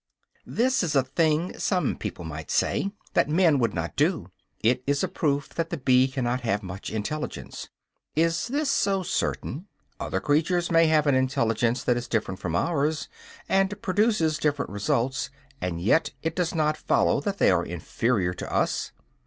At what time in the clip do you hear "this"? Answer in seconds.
0.47-0.81, 8.47-8.71